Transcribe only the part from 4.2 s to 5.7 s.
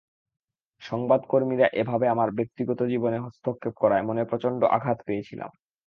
প্রচণ্ড আঘাত পেয়েছিলাম।